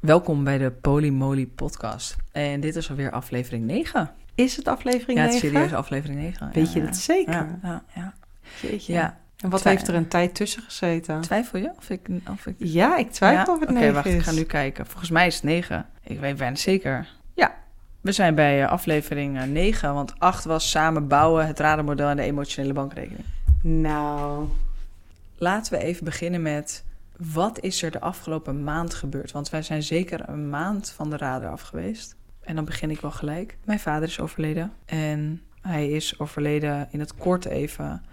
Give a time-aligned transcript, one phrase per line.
[0.00, 2.16] Welkom bij de Polymoly podcast.
[2.32, 4.10] En dit is alweer aflevering 9.
[4.34, 5.34] Is het aflevering Ja, 9?
[5.34, 6.50] het is serieus aflevering 9.
[6.52, 7.32] Weet je ja, het zeker?
[7.32, 8.14] Ja, ja, ja.
[8.62, 8.92] Jeetje.
[8.92, 9.18] Ja.
[9.36, 11.20] En wat heeft er een tijd tussen gezeten?
[11.20, 12.08] Twijfel je of ik...
[12.30, 12.54] Of ik...
[12.58, 13.52] Ja, ik twijfel Ja?
[13.52, 14.14] of het Oké, 9 wacht, is.
[14.14, 14.86] ik ga nu kijken.
[14.86, 15.86] Volgens mij is het 9.
[16.02, 17.08] Ik weet bijna zeker.
[17.34, 17.54] Ja,
[18.00, 22.16] we zijn bij eh, aflevering eh, 9, want 8 was samen bouwen, het radenmodel en
[22.16, 23.24] de emotionele bankrekening.
[23.62, 24.48] Nou,
[25.38, 26.84] Laten we even beginnen met
[27.32, 29.32] wat is er de afgelopen maand gebeurd?
[29.32, 32.16] Want wij zijn zeker een maand van de radar af geweest.
[32.40, 33.58] En dan begin ik wel gelijk.
[33.64, 34.72] Mijn vader is overleden.
[34.84, 38.04] En hij is overleden in het kort even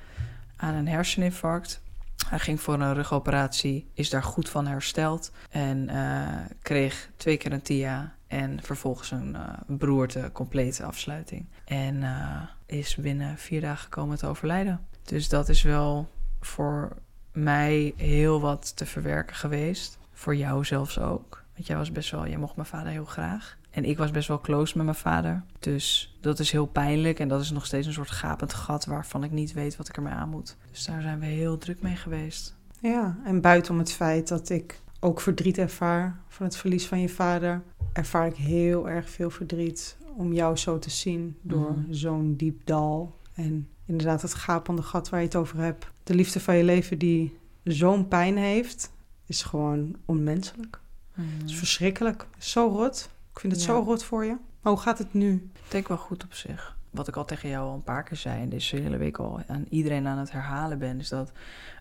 [0.56, 1.82] aan een herseninfarct.
[2.28, 5.32] Hij ging voor een rugoperatie, is daar goed van hersteld.
[5.50, 11.46] En eh, kreeg twee keer een TIA en vervolgens een eh, beroerte, complete afsluiting.
[11.66, 14.88] En eh, is binnen vier dagen gekomen te overlijden.
[15.04, 16.98] Dus dat is wel voor
[17.44, 19.98] mij heel wat te verwerken geweest.
[20.14, 21.44] Voor jou zelfs ook.
[21.54, 23.58] Want jij was best wel, jij mocht mijn vader heel graag.
[23.70, 25.44] En ik was best wel close met mijn vader.
[25.60, 27.20] Dus dat is heel pijnlijk.
[27.20, 29.96] En dat is nog steeds een soort gapend gat waarvan ik niet weet wat ik
[29.98, 30.56] ermee aan moet.
[30.72, 32.56] Dus daar zijn we heel druk mee geweest.
[32.80, 33.18] ja.
[33.24, 37.62] En buiten het feit dat ik ook verdriet ervaar van het verlies van je vader,
[37.94, 41.94] ervaar ik heel erg veel verdriet om jou zo te zien door Mhm.
[41.94, 43.16] zo'n diep dal.
[43.34, 45.88] En inderdaad het gapende gat waar je het over hebt.
[46.08, 48.92] De liefde van je leven die zo'n pijn heeft,
[49.26, 50.80] is gewoon onmenselijk.
[51.12, 52.28] Het is verschrikkelijk.
[52.38, 53.10] Zo rot.
[53.34, 53.68] Ik vind het Ja.
[53.68, 54.36] zo rot voor je.
[54.62, 55.50] Maar hoe gaat het nu?
[55.56, 56.76] Ik denk wel goed op zich.
[56.90, 59.42] Wat ik al tegen jou al een paar keer zei en deze hele week al
[59.48, 61.32] aan iedereen aan het herhalen ben, is dat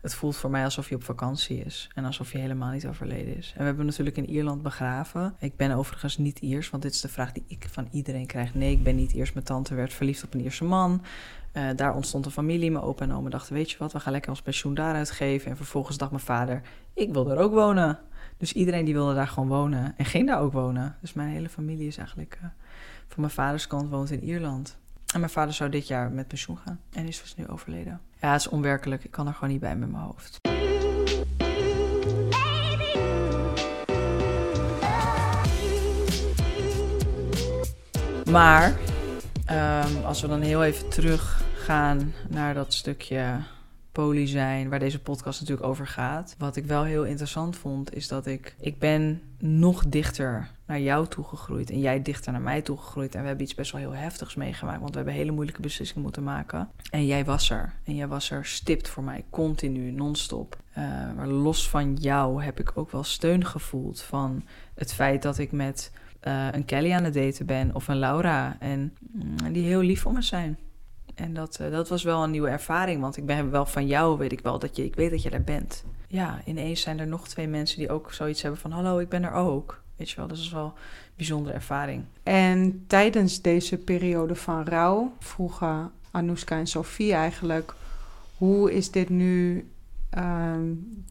[0.03, 3.37] het voelt voor mij alsof je op vakantie is en alsof je helemaal niet overleden
[3.37, 3.53] is.
[3.53, 5.35] En we hebben natuurlijk in Ierland begraven.
[5.39, 8.55] Ik ben overigens niet Iers, want dit is de vraag die ik van iedereen krijg.
[8.55, 9.33] Nee, ik ben niet Iers.
[9.33, 11.03] Mijn tante werd verliefd op een Ierse man.
[11.57, 12.71] Eh, daar ontstond een familie.
[12.71, 15.51] Mijn opa en oma dachten, weet je wat, we gaan lekker ons pensioen daar uitgeven.
[15.51, 16.63] En vervolgens dacht mijn vader,
[16.95, 17.99] ik wil er ook wonen.
[18.37, 20.97] Dus iedereen die wilde daar gewoon wonen en ging daar ook wonen.
[21.01, 22.39] Dus mijn hele familie is eigenlijk...
[22.43, 22.49] eh,
[23.09, 24.77] van mijn vaders kant woont in Ierland.
[25.15, 26.81] En mijn vader zou dit jaar met pensioen gaan.
[26.93, 28.01] En is dus nu overleden.
[28.21, 29.05] Ja, het is onwerkelijk.
[29.05, 30.41] Ik kan er gewoon niet bij met mijn hoofd.
[38.31, 38.79] Maar
[39.45, 40.89] ehm, als we dan heel even
[41.67, 43.39] teruggaan naar dat stukje
[43.93, 46.35] poly zijn, waar deze podcast natuurlijk over gaat.
[46.39, 51.07] Wat ik wel heel interessant vond, is dat ik, ik ben nog dichter naar jou
[51.07, 53.15] toegegroeid en jij dichter naar mij toegegroeid.
[53.15, 56.03] En we hebben iets best wel heel heftigs meegemaakt, want we hebben hele moeilijke beslissingen
[56.03, 56.69] moeten maken.
[56.91, 57.73] En jij was er.
[57.85, 60.57] En jij was er stipt voor mij, continu, non-stop.
[60.73, 60.85] Eh,
[61.17, 64.43] maar los van jou heb ik ook wel steun gevoeld van
[64.75, 68.57] het feit dat ik met eh, een Kelly aan het daten ben of een Laura.
[68.61, 70.59] En mm, die heel lief voor me zijn.
[71.17, 74.19] En dat, eh, dat was wel een nieuwe ervaring, want ik ben wel van jou,
[74.19, 75.85] weet ik wel, dat je, ik weet dat je daar bent.
[76.09, 79.25] Ja, ineens zijn er nog twee mensen die ook zoiets hebben van, hallo, ik ben
[79.25, 79.83] er ook.
[79.97, 80.73] Weet je wel, dat is wel een
[81.17, 82.05] bijzondere ervaring.
[82.23, 87.75] En tijdens deze periode van rouw vroegen Anouska en Sophie eigenlijk...
[88.37, 89.67] hoe is dit nu
[90.11, 90.63] ehm,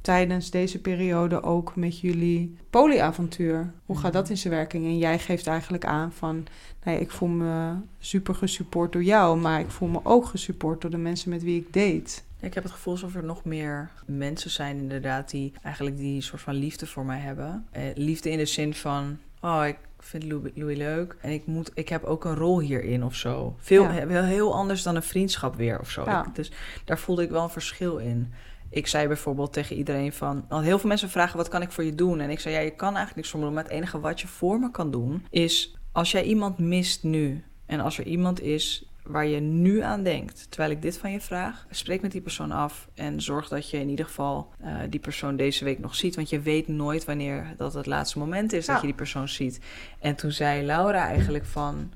[0.01, 3.71] tijdens deze periode ook met jullie polyavontuur?
[3.85, 4.85] Hoe gaat dat in zijn werking?
[4.85, 6.45] En jij geeft eigenlijk aan van...
[6.83, 9.37] Nee, ik voel me super gesupport door jou...
[9.39, 12.21] maar ik voel me ook gesupport door de mensen met wie ik date.
[12.39, 16.41] Ik heb het gevoel alsof er nog meer mensen zijn inderdaad die eigenlijk die soort
[16.41, 17.65] van liefde voor mij hebben.
[17.71, 20.23] Eh, liefde in de zin van, oh, ik vind
[20.55, 23.55] Louis, leuk en ik, moet, ik heb ook een rol hierin of zo.
[23.59, 24.23] Veel, Ja.
[24.23, 26.03] Heel anders dan een vriendschap weer of zo.
[26.05, 26.25] Ja.
[26.25, 26.51] Ik- dus
[26.85, 28.33] daar voelde ik wel een verschil in.
[28.69, 30.45] Ik zei bijvoorbeeld tegen iedereen van...
[30.49, 32.19] Want heel veel mensen vragen, wat kan ik voor je doen?
[32.19, 33.53] En ik zei, ja, je kan eigenlijk niks voor me doen.
[33.53, 35.25] Maar het enige wat je voor me kan doen...
[35.29, 37.43] is als jij iemand mist nu...
[37.65, 40.45] en als er iemand is waar je nu aan denkt...
[40.49, 41.65] terwijl ik dit van je vraag...
[41.69, 42.87] spreek met die persoon af...
[42.93, 46.15] en zorg dat je in ieder geval eh, die persoon deze week nog ziet.
[46.15, 48.65] Want je weet nooit wanneer dat het laatste moment is...
[48.65, 49.59] dat je die persoon ziet.
[49.99, 51.91] En toen zei Laura eigenlijk van...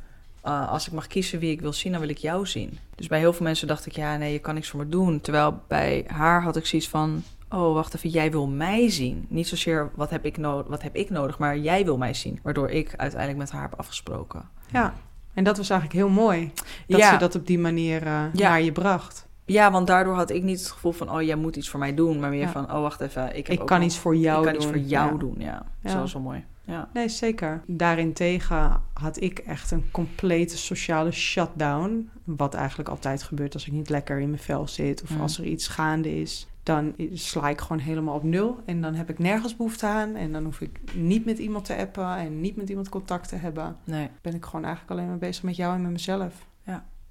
[0.50, 2.78] Uh, als ik mag kiezen wie ik wil zien, dan wil ik jou zien.
[2.96, 5.22] Dus bij heel veel mensen dacht ik, ja, nee, je kan niks voor me doen.
[5.22, 9.26] Terwijl bij haar had ik zoiets van, oh, wacht even, jij wil mij zien.
[9.30, 12.40] Niet zozeer wat heb ik, no wat heb ik nodig, maar jij wil mij zien.
[12.44, 14.50] Waardoor ik uiteindelijk met haar heb afgesproken.
[14.72, 14.94] Ja,
[15.34, 16.52] en dat was eigenlijk heel mooi.
[16.88, 18.50] Dat ja, ze dat op die manier eh, Ja.
[18.50, 19.28] naar je bracht.
[19.46, 21.94] ja, want daardoor had ik niet het gevoel van, oh, jij moet iets voor mij
[21.94, 22.20] doen.
[22.20, 22.50] Maar meer Ja.
[22.52, 24.62] van, oh, wacht even, ik, heb Ik ook kan iets voor jou ik kan doen.
[24.62, 25.18] iets voor jou Ja.
[25.18, 25.46] doen, ja.
[25.46, 25.90] Ja.
[25.90, 26.44] Dat was wel mooi.
[26.70, 26.90] Ja.
[26.94, 27.62] Nee, zeker.
[27.68, 32.10] Daarentegen had ik echt een complete sociale shutdown.
[32.24, 35.22] Wat eigenlijk altijd gebeurt als ik niet lekker in mijn vel zit of Mm.
[35.22, 36.48] als er iets gaande is.
[36.64, 40.16] Dan sla ik gewoon helemaal op nul en dan heb ik nergens behoefte aan.
[40.16, 43.36] En dan hoef ik niet met iemand te appen en niet met iemand contact te
[43.36, 43.78] hebben.
[43.84, 44.10] Nee.
[44.22, 46.48] Ben ik gewoon eigenlijk alleen maar bezig met jou en met mezelf.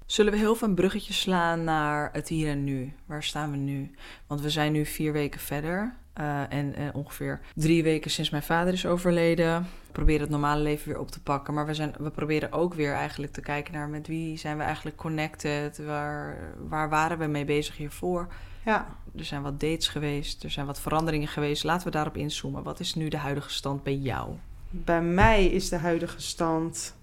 [0.05, 2.93] Zullen we heel veel een bruggetje slaan naar het hier en nu?
[3.05, 3.91] Waar staan we nu?
[4.27, 5.95] Want we zijn nu vier weken verder.
[6.19, 9.61] Eh, en eh, ongeveer drie weken sinds mijn vader is overleden.
[9.61, 11.53] We proberen het normale leven weer op te pakken.
[11.53, 14.63] Maar we, zijn, we proberen ook weer eigenlijk te kijken naar met wie zijn we
[14.63, 15.85] eigenlijk connected.
[15.85, 16.37] Waar,
[16.67, 18.27] waar waren we mee bezig hiervoor?
[18.65, 18.87] Ja.
[19.15, 21.63] Er zijn wat dates geweest, er zijn wat veranderingen geweest.
[21.63, 22.63] Laten we daarop inzoomen.
[22.63, 24.29] Wat is nu de huidige stand bij jou?
[24.69, 26.95] Bij mij is de huidige stand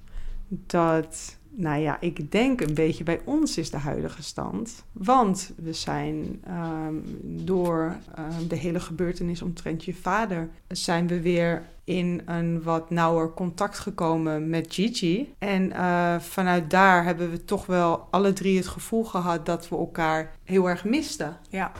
[0.48, 4.84] dat, nou ja, ik denk een beetje bij ons is de huidige stand.
[4.92, 11.62] Want we zijn ehm, door ehm, de hele gebeurtenis omtrent je vader, zijn we weer
[11.84, 15.34] in een wat nauwer contact gekomen met Gigi.
[15.38, 19.76] En eh, vanuit daar hebben we toch wel alle drie het gevoel gehad dat we
[19.76, 21.36] elkaar heel erg misten.
[21.48, 21.72] Ja.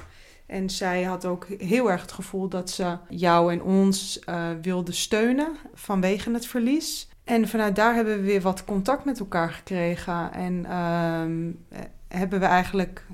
[0.47, 4.93] En zij had ook heel erg het gevoel dat ze jou en ons uh, wilde
[4.93, 7.09] steunen vanwege het verlies.
[7.27, 10.33] En vanuit daar hebben we weer wat contact met elkaar gekregen.
[10.33, 13.07] En uh, hebben we eigenlijk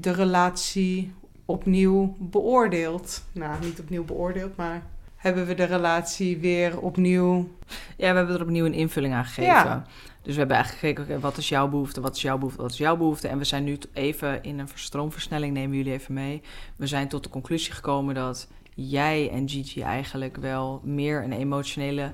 [0.00, 1.12] de relatie
[1.44, 3.24] opnieuw beoordeeld.
[3.32, 4.82] Nou, niet opnieuw beoordeeld, maar
[5.16, 7.48] hebben we de relatie weer opnieuw.
[7.96, 9.52] Ja, we hebben er opnieuw een invulling aan gegeven.
[9.52, 9.84] Ja.
[10.22, 12.78] Dus we hebben eigenlijk gekeken, wat is jouw behoefte, wat is jouw behoefte, wat is
[12.78, 13.28] jouw behoefte.
[13.28, 16.42] En we zijn nu even in een stroomversnelling, nemen jullie even mee.
[16.76, 22.12] We zijn tot de conclusie gekomen dat jij en Gigi eigenlijk wel meer een emotionele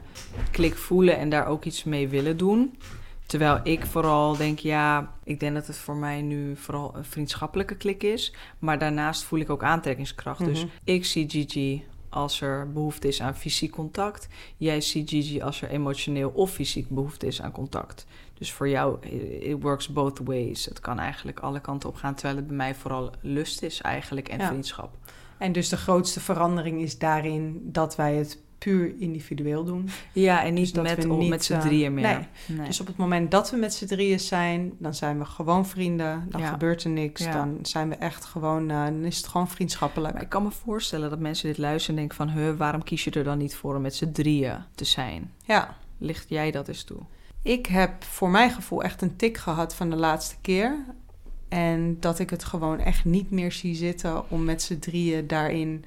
[0.50, 2.78] klik voelen en daar ook iets mee willen doen.
[3.26, 7.76] Terwijl ik vooral denk, ja, ik denk dat het voor mij nu vooral een vriendschappelijke
[7.76, 8.34] klik is.
[8.58, 10.44] Maar daarnaast voel ik ook aantrekkingskracht.
[10.44, 10.72] Dus mhm.
[10.84, 14.28] ik zie Gigi als er behoefte is aan fysiek contact.
[14.56, 18.06] Jij ziet Gigi als er emotioneel of fysiek behoefte is aan contact.
[18.34, 19.06] Dus voor jou,
[19.40, 20.64] it works both ways.
[20.64, 24.28] Het kan eigenlijk alle kanten op gaan, terwijl het bij mij vooral lust is eigenlijk
[24.28, 24.96] en vriendschap.
[25.38, 29.88] En dus de grootste verandering is daarin dat wij het puur individueel doen.
[30.12, 32.28] Ja, en niet dus met, niet, met z'n drieën meer.
[32.46, 32.66] Nee.
[32.66, 36.26] Dus op het moment dat we met z'n drieën zijn, dan zijn we gewoon vrienden.
[36.28, 37.24] Dan gebeurt er niks.
[37.24, 40.12] Dan zijn we echt gewoon, uh, dan is het gewoon vriendschappelijk.
[40.14, 42.42] Maar ik kan me voorstellen dat mensen dit luisteren en denken van...
[42.42, 45.32] Huh, waarom kies je er dan niet voor om met z'n drieën te zijn?
[45.44, 45.76] Ja.
[45.98, 47.00] Licht jij dat eens toe?
[47.42, 50.84] Ik heb voor mijn gevoel echt een tik gehad van de laatste keer.
[51.52, 55.84] En dat ik het gewoon echt niet meer zie zitten om met z'n drieën daarin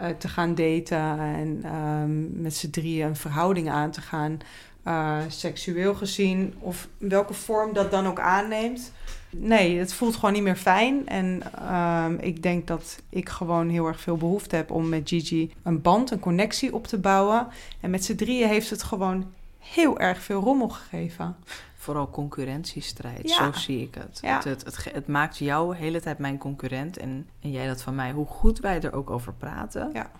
[0.00, 4.38] uh, te gaan daten en um, met z'n drieën een verhouding aan te gaan,
[4.86, 8.92] uh, seksueel gezien, of welke vorm dat dan ook aanneemt.
[9.30, 11.08] Nee, het voelt gewoon niet meer fijn.
[11.08, 11.42] En
[11.74, 15.82] um, ik denk dat ik gewoon heel erg veel behoefte heb om met Gigi een
[15.82, 17.46] band, een connectie op te bouwen.
[17.80, 19.26] En met z'n drieën heeft het gewoon
[19.62, 21.36] heel erg veel rommel gegeven
[21.82, 23.30] vooral concurrentiestrijd.
[23.30, 24.20] Zo zie ik het.
[24.24, 27.94] Het, het, het, maakt jou de hele tijd mijn concurrent en, en jij dat van
[27.94, 28.12] mij.
[28.12, 29.90] Hoe goed wij er ook over praten.
[29.92, 30.10] Ja.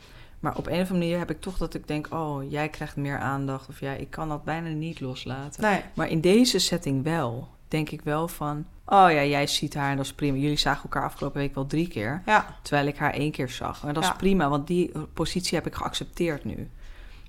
[0.41, 2.97] Maar op een of andere manier heb ik toch dat ik denk: oh, jij krijgt
[2.97, 3.69] meer aandacht.
[3.69, 5.63] Of jij, ik kan dat bijna niet loslaten.
[5.63, 5.83] Nee.
[5.95, 7.49] Maar in deze setting wel.
[7.69, 10.37] Denk ik wel van: oh ja, jij ziet haar en dat is prima.
[10.37, 12.23] Jullie zagen elkaar afgelopen week wel drie keer.
[12.27, 12.57] Ja.
[12.63, 13.83] Terwijl ik haar één keer zag.
[13.83, 16.71] Maar dat is prima, want die positie heb ik geaccepteerd nu.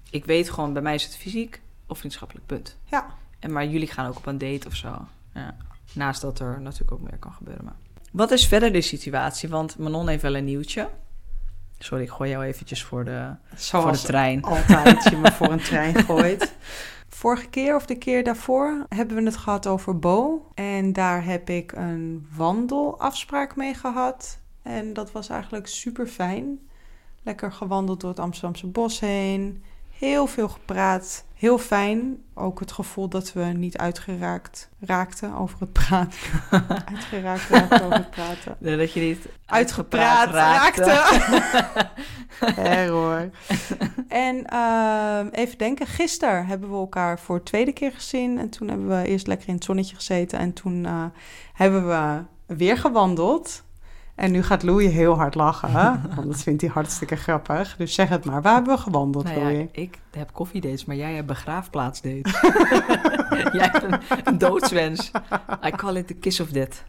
[0.09, 1.61] Ik weet gewoon: bij mij is het fysiek
[1.93, 2.77] of vriendschappelijk punt.
[2.85, 3.05] Ja.
[3.39, 5.07] En, maar jullie gaan ook op een date of zo.
[5.33, 5.55] Ja.
[5.93, 7.65] Naast dat er natuurlijk ook meer kan gebeuren.
[7.65, 7.75] Maar.
[8.11, 9.49] Wat is verder de situatie?
[9.49, 10.89] Want Manon heeft wel een nieuwtje.
[11.77, 14.43] Sorry, ik gooi jou eventjes voor de, voor de trein.
[14.43, 16.53] altijd je me voor een trein gooit.
[17.09, 20.47] Vorige keer of de keer daarvoor hebben we het gehad over Bo.
[20.53, 24.39] En daar heb ik een wandelafspraak mee gehad.
[24.61, 26.59] En dat was eigenlijk super fijn.
[27.23, 29.63] Lekker gewandeld door het Amsterdamse bos heen.
[29.97, 31.25] Heel veel gepraat.
[31.43, 32.23] Heel fijn.
[32.33, 36.19] Ook het gevoel dat we niet uitgeraakt raakten over het praten.
[36.93, 38.55] uitgeraakt raakten over het praten.
[38.59, 40.83] Nee, dat je niet uitgepraat, raakte.
[40.83, 41.89] raakte.
[42.61, 43.29] Error.
[44.07, 48.39] en uh, even denken, gisteren hebben we elkaar voor de tweede keer gezien.
[48.39, 50.39] En toen hebben we eerst lekker in het zonnetje gezeten.
[50.39, 51.05] En toen uh,
[51.53, 52.23] hebben we
[52.55, 53.63] weer gewandeld.
[54.15, 55.71] En nu gaat Louis heel hard lachen,
[56.15, 57.75] want dat vindt hij hartstikke grappig.
[57.77, 61.13] Dus zeg het maar, waar hebben we gewandeld, nou ja, ik heb koffiedates, maar jij
[61.13, 62.41] hebt begraafplaatsdates.
[63.57, 65.11] jij hebt een, een, doodswens.
[65.65, 66.83] I call it the kiss of death.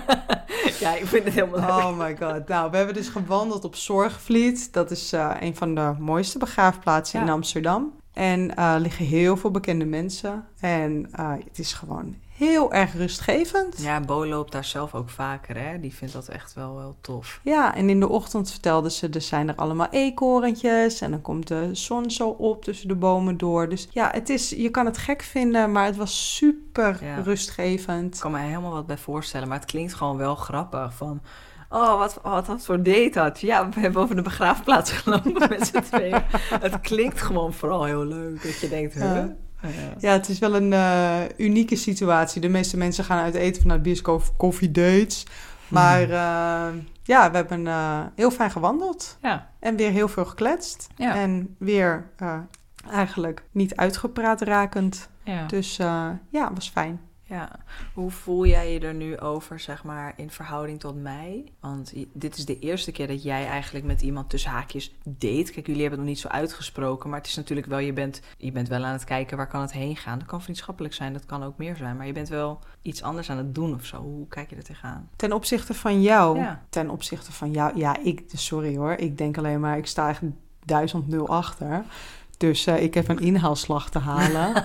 [0.80, 2.48] ja, ik vind het helemaal Oh my god.
[2.48, 4.72] Nou, we hebben dus gewandeld op Zorgvliet.
[4.72, 7.92] Dat is uh, een van de mooiste begraafplaatsen in Amsterdam.
[8.12, 10.44] En uh, liggen heel veel bekende mensen.
[10.60, 13.82] En uh, het is gewoon heel erg rustgevend.
[13.82, 15.80] Ja, Bo loopt daar zelf ook vaker, hè?
[15.80, 17.40] Die vindt dat echt wel, wel tof.
[17.42, 21.00] Ja, en in de ochtend vertelde ze, er zijn er allemaal eekhoorntjes...
[21.00, 23.68] en dan komt de zon zo op tussen de bomen door.
[23.68, 28.14] Dus ja, het is, je kan het gek vinden, maar het was super rustgevend.
[28.14, 31.20] Ik kan me helemaal wat bij voorstellen, maar het klinkt gewoon wel grappig van...
[31.68, 35.66] Oh, wat, wat, wat voor date had Ja, we hebben over de begraafplaats gelopen met
[35.66, 36.22] z'n tweeën.
[36.60, 38.42] Het klinkt gewoon vooral heel leuk.
[38.42, 39.02] Dat je denkt, huh?
[39.02, 39.36] Ja,
[40.00, 42.40] het is wel een uh, unieke situatie.
[42.40, 45.26] De meeste mensen gaan uit eten vanuit bioscoop koffie dates.
[45.68, 49.18] Maar uh, ja, we hebben uh, heel fijn gewandeld.
[49.22, 49.50] Ja.
[49.58, 50.88] En weer heel veel gekletst.
[50.96, 51.14] Ja.
[51.14, 52.10] En weer
[52.90, 55.08] eigenlijk niet uitgepraat rakend.
[55.24, 55.46] Ja.
[55.46, 55.76] Dus
[56.30, 57.00] ja, was fijn.
[57.32, 57.50] Ja,
[57.94, 61.44] hoe voel jij je er nu over, zeg maar, in verhouding tot mij?
[61.60, 65.52] Want dit is de eerste keer dat jij eigenlijk met iemand tussen haakjes date.
[65.52, 68.20] Kijk, jullie hebben het nog niet zo uitgesproken, maar het is natuurlijk wel, je bent,
[68.36, 70.18] je bent wel aan het kijken waar kan het heen gaan.
[70.18, 73.30] Dat kan vriendschappelijk zijn, dat kan ook meer zijn, maar je bent wel iets anders
[73.30, 73.96] aan het doen of zo.
[73.96, 75.08] Hoe kijk je er tegenaan?
[75.16, 76.38] Ten opzichte van jou?
[76.38, 76.62] Ja.
[76.68, 77.78] Ten opzichte van jou?
[77.78, 80.22] Ja, ik, sorry hoor, ik denk alleen maar, ik sta echt
[80.64, 81.84] duizend nul achter.
[82.36, 84.64] Dus uh, ik heb een inhaalslag te halen.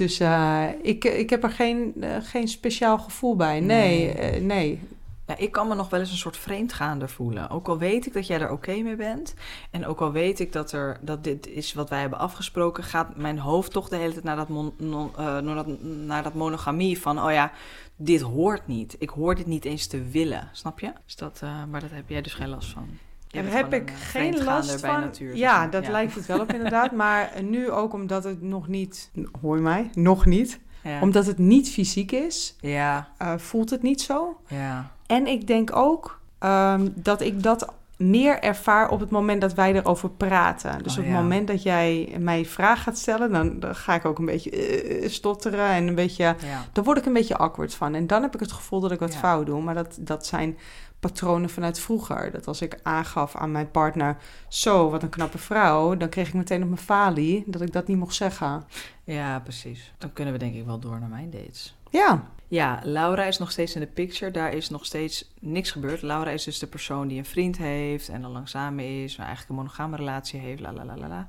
[0.00, 3.60] dus uh, ik, ik heb er geen, uh, geen speciaal gevoel bij.
[3.60, 4.40] Nee, nee.
[4.40, 4.80] nee.
[5.26, 7.50] Ja, ik kan me nog wel eens een soort vreemdgaande voelen.
[7.50, 9.34] Ook al weet ik dat jij er oké okay mee bent.
[9.70, 12.84] En ook al weet ik dat, er, dat dit is wat wij hebben afgesproken.
[12.84, 16.34] Gaat mijn hoofd toch de hele tijd naar dat, mon, non, naar dat, naar dat
[16.34, 17.00] monogamie.
[17.00, 17.52] Van, oh ja,
[17.96, 18.96] dit hoort niet.
[18.98, 20.48] Ik hoor dit niet eens te willen.
[20.52, 20.92] Snap je?
[21.04, 21.40] Dus dat,
[21.70, 22.88] maar daar heb jij dus geen last van.
[23.30, 25.00] Daar heb ik een, geen last van.
[25.00, 25.90] Natuur, ja, dat ja.
[25.90, 26.92] lijkt het wel op inderdaad.
[27.02, 29.10] maar nu ook omdat het nog niet...
[29.40, 29.90] Hoor je mij?
[29.94, 30.60] Nog niet.
[30.82, 31.00] Ja.
[31.00, 33.08] Omdat het niet fysiek is, ja.
[33.22, 34.40] uh, voelt het niet zo.
[34.46, 34.92] Ja.
[35.06, 39.74] En ik denk ook um, dat ik dat meer ervaar op het moment dat wij
[39.74, 40.82] erover praten.
[40.82, 41.20] Dus Oh, op het ja.
[41.20, 45.08] moment dat jij mij vraag gaat stellen, dan, dan ga ik ook een beetje eh,
[45.08, 46.24] stotteren en een beetje...
[46.24, 46.64] Ja.
[46.72, 47.94] Dan word ik een beetje awkward van.
[47.94, 49.18] En dan heb ik het gevoel dat ik wat Ja.
[49.18, 49.62] fout doe.
[49.62, 50.58] Maar dat, dat zijn
[51.00, 52.30] patronen vanuit vroeger.
[52.30, 54.16] Dat als ik aangaf aan mijn partner...
[54.48, 55.96] zo, wat een knappe vrouw...
[55.96, 58.64] dan kreeg ik meteen op mijn falie dat ik dat niet mocht zeggen.
[59.04, 59.92] ja, precies.
[59.98, 61.76] Dan kunnen we denk ik wel door naar mijn dates.
[61.90, 64.30] Ja, Ja, Laura is nog steeds in de picture.
[64.30, 66.02] Daar is nog steeds niks gebeurd.
[66.02, 69.26] Laura is dus de persoon die een vriend heeft en al lang samen is, maar
[69.26, 70.60] eigenlijk een monogame relatie heeft.
[70.60, 71.26] La la la la la.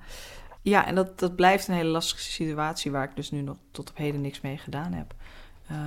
[0.62, 3.90] Ja, en dat, dat blijft een hele lastige situatie waar ik dus nu nog tot
[3.90, 5.14] op heden niks mee gedaan heb.
[5.68, 5.78] Eh,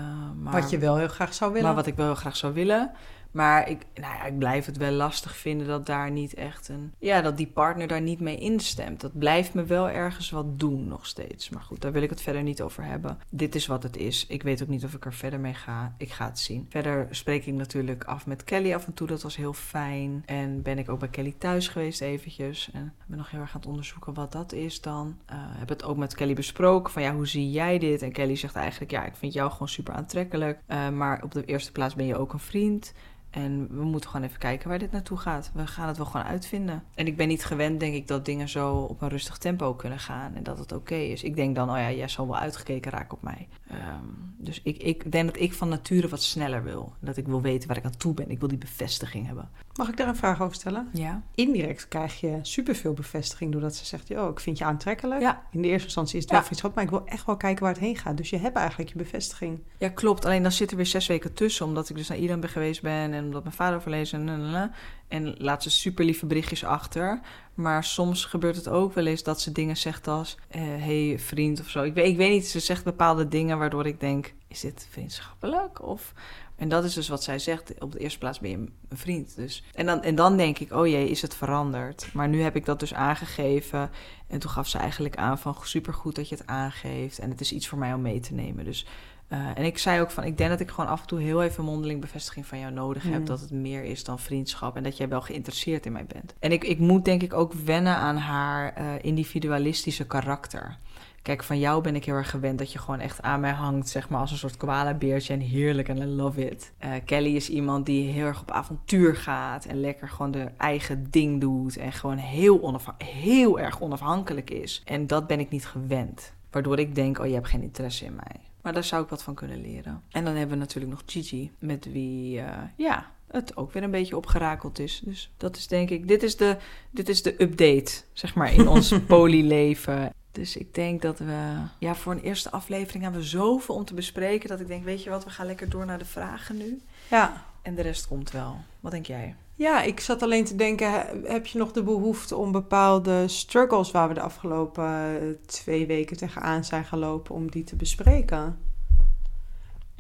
[0.42, 1.66] maar, wat je wel heel graag zou willen.
[1.66, 2.92] Maar wat ik wel heel graag zou willen.
[3.34, 6.92] Maar ik, nou ja, ik blijf het wel lastig vinden dat daar niet echt een.
[6.98, 9.00] Ja, dat die partner daar niet mee instemt.
[9.00, 11.48] Dat blijft me wel ergens wat doen nog steeds.
[11.50, 13.18] Maar goed, daar wil ik het verder niet over hebben.
[13.28, 14.26] Dit is wat het is.
[14.26, 15.94] Ik weet ook niet of ik er verder mee ga.
[15.98, 16.66] Ik ga het zien.
[16.68, 19.06] Verder spreek ik natuurlijk af met Kelly af en toe.
[19.06, 20.22] Dat was heel fijn.
[20.26, 22.70] En ben ik ook bij Kelly thuis geweest eventjes.
[22.72, 25.16] En ben nog heel erg aan het onderzoeken wat dat is dan.
[25.30, 26.92] Uh, heb het ook met Kelly besproken.
[26.92, 28.02] Van ja, hoe zie jij dit?
[28.02, 30.58] En Kelly zegt eigenlijk, ja, ik vind jou gewoon super aantrekkelijk.
[30.68, 32.92] Uh, maar op de eerste plaats ben je ook een vriend.
[33.34, 35.50] En we moeten gewoon even kijken waar dit naartoe gaat.
[35.54, 36.82] We gaan het wel gewoon uitvinden.
[36.94, 39.98] En ik ben niet gewend, denk ik, dat dingen zo op een rustig tempo kunnen
[39.98, 40.34] gaan.
[40.34, 41.22] En dat het oké okay is.
[41.22, 43.48] Ik denk dan, oh ja, jij zal wel uitgekeken raken op mij.
[43.72, 46.94] Um, dus ik, ik denk dat ik van nature wat sneller wil.
[47.00, 48.30] Dat ik wil weten waar ik aan toe ben.
[48.30, 49.50] Ik wil die bevestiging hebben.
[49.76, 50.88] Mag ik daar een vraag over stellen?
[50.92, 51.22] Ja.
[51.34, 55.20] Indirect krijg je superveel bevestiging doordat ze zegt: Yo, ik vind je aantrekkelijk.
[55.20, 55.42] Ja.
[55.50, 56.36] In de eerste instantie is het Ja.
[56.36, 58.16] wel vriendschap, maar ik wil echt wel kijken waar het heen gaat.
[58.16, 59.58] Dus je hebt eigenlijk je bevestiging.
[59.78, 60.24] Ja, klopt.
[60.24, 61.66] Alleen dan zit er weer zes weken tussen.
[61.66, 63.12] Omdat ik dus naar Iran ben geweest ben.
[63.12, 64.20] En omdat mijn vader overlezen.
[64.20, 64.72] En, en, en,
[65.08, 67.20] en laat ze super lieve berichtjes achter.
[67.54, 70.38] Maar soms gebeurt het ook wel eens dat ze dingen zegt als...
[70.48, 71.82] eh, hey, vriend of zo.
[71.82, 74.34] Ik weet, ik weet niet, ze zegt bepaalde dingen waardoor ik denk...
[74.48, 75.82] Is dit vriendschappelijk?
[75.82, 76.12] Of...
[76.56, 77.80] En dat is dus wat zij zegt.
[77.80, 79.36] Op de eerste plaats ben je een vriend.
[79.36, 79.64] Dus.
[79.74, 82.08] En, dan, en dan denk ik, oh jee, is het veranderd?
[82.12, 83.90] Maar nu heb ik dat dus aangegeven.
[84.26, 87.18] En toen gaf ze eigenlijk aan van supergoed dat je het aangeeft.
[87.18, 88.64] En het is iets voor mij om mee te nemen.
[88.64, 88.86] Dus,
[89.34, 91.42] uh, en ik zei ook van, ik denk dat ik gewoon af en toe heel
[91.42, 93.18] even mondeling bevestiging van jou nodig heb.
[93.18, 93.24] Mm.
[93.24, 94.76] Dat het meer is dan vriendschap.
[94.76, 96.34] En dat jij wel geïnteresseerd in mij bent.
[96.38, 100.78] En ik, ik moet denk ik ook wennen aan haar uh, individualistische karakter.
[101.22, 103.88] Kijk, van jou ben ik heel erg gewend dat je gewoon echt aan mij hangt,
[103.88, 106.72] zeg maar, als een soort koala-beertje en heerlijk en I love it.
[106.84, 111.10] Uh, Kelly is iemand die heel erg op avontuur gaat en lekker gewoon de eigen
[111.10, 114.82] ding doet en gewoon heel, heel erg onafhankelijk is.
[114.84, 116.32] En dat ben ik niet gewend.
[116.50, 118.40] Waardoor ik denk, oh, je hebt geen interesse in mij.
[118.64, 120.02] Maar daar zou ik wat van kunnen leren.
[120.10, 123.90] En dan hebben we natuurlijk nog Gigi, met wie, uh, ja, het ook weer een
[123.90, 125.00] beetje opgerakeld is.
[125.04, 126.56] Dus dat is denk ik, dit is de,
[126.90, 130.12] dit is de update, zeg maar, in ons polyleven.
[130.32, 133.94] Dus ik denk dat we, ja, voor een eerste aflevering hebben we zoveel om te
[133.94, 134.48] bespreken.
[134.48, 136.80] Dat ik denk, weet je wat, we gaan lekker door naar de vragen nu.
[137.10, 137.44] Ja.
[137.62, 138.56] En de rest komt wel.
[138.80, 139.36] Wat denk jij?
[139.56, 140.90] Ja, ik zat alleen te denken,
[141.24, 146.16] heb je nog de behoefte om bepaalde struggles waar we de afgelopen eh, twee weken
[146.16, 148.58] tegenaan zijn gelopen, om die te bespreken?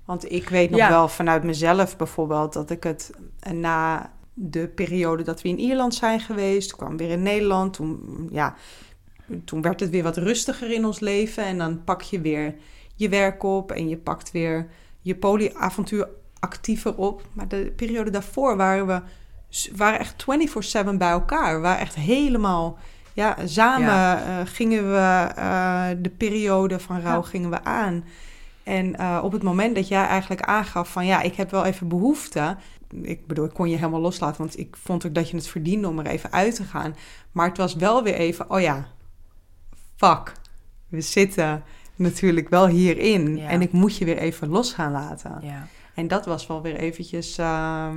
[0.04, 0.88] Want ik weet nog Ja.
[0.88, 3.10] wel vanuit mezelf bijvoorbeeld dat ik het
[3.52, 8.54] na de periode dat we in Ierland zijn geweest, kwam weer in Nederland, toen, ja,
[9.44, 12.54] toen werd het weer wat rustiger in ons leven en dan pak je weer
[12.94, 14.68] je werk op en je pakt weer
[15.00, 16.08] je polyavontuur
[16.38, 17.22] actiever op.
[17.32, 19.00] Maar de periode daarvoor waren we
[19.76, 21.54] waren echt 24/7 bij elkaar.
[21.54, 22.78] We waren echt helemaal
[23.12, 24.40] ja, samen Ja.
[24.40, 27.28] eh, gingen we eh, de periode van rouw Ja.
[27.28, 28.04] gingen we aan.
[28.62, 31.88] En uh, op het moment dat jij eigenlijk aangaf van ja, ik heb wel even
[31.88, 32.56] behoefte.
[33.02, 35.88] Ik bedoel, ik kon je helemaal loslaten, want ik vond ook dat je het verdiende
[35.88, 36.96] om er even uit te gaan.
[37.32, 38.86] Maar het was wel weer even, oh ja,
[39.96, 40.32] fuck.
[40.88, 41.62] We zitten
[41.96, 43.38] natuurlijk wel hierin.
[43.38, 45.38] En ik moet je weer even los gaan laten.
[45.42, 45.66] Ja.
[45.94, 47.38] En dat was wel weer eventjes...
[47.38, 47.88] Uh...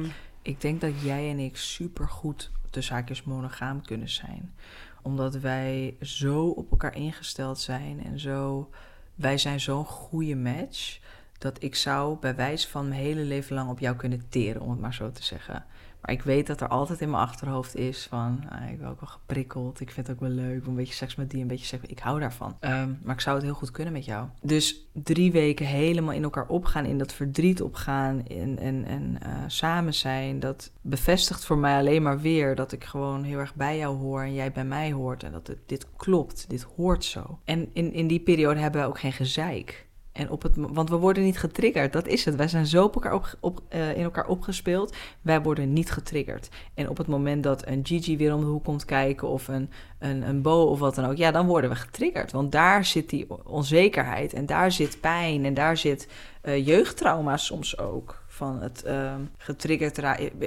[0.47, 4.53] Ik denk dat jij en ik supergoed de zaakjes monogaam kunnen zijn.
[5.01, 8.69] Omdat wij zo op elkaar ingesteld zijn en zo...
[9.15, 10.99] Wij zijn zo'n goede match
[11.37, 14.69] dat ik zou bij wijze van mijn hele leven lang op jou kunnen teren, om
[14.69, 15.65] het maar zo te zeggen.
[16.07, 18.43] Ik weet dat er altijd in mijn achterhoofd is van...
[18.49, 20.65] Ah, ik ben ook wel geprikkeld, ik vind het ook wel leuk...
[20.65, 22.57] een beetje seks met die, een beetje seks Ik hou daarvan.
[22.59, 24.27] Ehm, maar ik zou het heel goed kunnen met jou.
[24.41, 26.85] Dus drie weken helemaal in elkaar opgaan...
[26.85, 30.39] in dat verdriet opgaan en, en, en uh, samen zijn...
[30.39, 32.55] dat bevestigt voor mij alleen maar weer...
[32.55, 35.23] dat ik gewoon heel erg bij jou hoor en jij bij mij hoort...
[35.23, 37.39] en dat het, dit klopt, dit hoort zo.
[37.45, 39.86] En in, in die periode hebben we ook geen gezeik...
[40.17, 42.35] En op het, want we worden niet getriggerd, dat is het.
[42.35, 46.49] Wij zijn zo op elkaar op, uh, in elkaar opgespeeld, wij worden niet getriggerd.
[46.73, 49.69] En op het moment dat een Gigi weer om de hoek komt kijken of een,
[49.99, 52.31] een, een Bo of wat dan ook, ja, dan worden we getriggerd.
[52.31, 56.07] Want daar zit die onzekerheid en daar zit pijn en daar zit
[56.43, 58.25] uh, jeugdtrauma soms ook.
[58.27, 59.99] Van het uh, getriggerd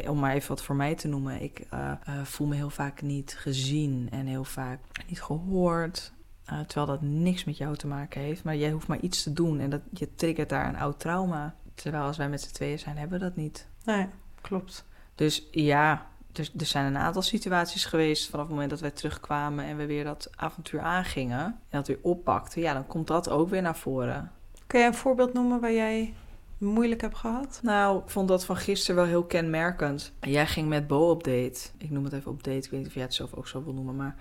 [0.08, 1.42] om maar even wat voor mij te noemen.
[1.42, 6.12] Ik uh, voel me heel vaak niet gezien en heel vaak niet gehoord.
[6.52, 8.44] Uh, terwijl dat niks met jou te maken heeft.
[8.44, 11.54] Maar jij hoeft maar iets te doen en dat, je triggert daar een oud trauma.
[11.74, 13.66] Terwijl als wij met z'n tweeën zijn, hebben we dat niet.
[13.84, 14.06] Nee,
[14.40, 14.84] klopt.
[15.14, 19.64] Dus ja, er, er zijn een aantal situaties geweest vanaf het moment dat wij terugkwamen
[19.64, 22.62] en we weer dat avontuur aangingen en dat weer oppakten.
[22.62, 24.32] Ja, dan komt dat ook weer naar voren.
[24.66, 26.14] Kun je een voorbeeld noemen waar jij
[26.58, 27.60] moeilijk hebt gehad?
[27.62, 30.12] Nou, ik vond dat van gisteren wel heel kenmerkend.
[30.20, 31.60] Jij ging met Bo op date.
[31.76, 32.56] Ik noem het even op date.
[32.56, 34.16] Ik weet niet of jij het zelf ook zo wil noemen, maar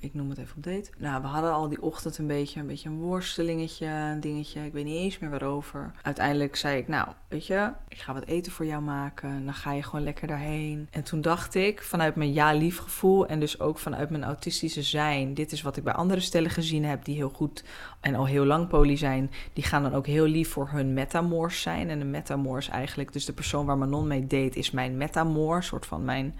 [0.00, 0.90] ik noem het even op date.
[0.98, 4.64] Nou, we hadden al die ochtend een beetje een, beetje een worstelingetje, een dingetje.
[4.64, 5.92] Ik weet niet eens meer waarover.
[6.02, 9.44] Uiteindelijk zei ik, nou, weet je, ik ga wat eten voor jou maken.
[9.44, 10.88] Dan ga je gewoon lekker daarheen.
[10.90, 15.34] En toen dacht ik, vanuit mijn ja-lief gevoel en dus ook vanuit mijn autistische zijn.
[15.34, 17.64] Dit is wat ik bij andere stellen gezien heb die heel goed
[18.00, 19.30] en al heel lang poly zijn.
[19.52, 21.90] Die gaan dan ook heel lief voor hun metamors zijn.
[21.90, 25.62] En een metamors eigenlijk, dus de persoon waar Manon mee date, is mijn metamor.
[25.62, 26.34] soort van mijn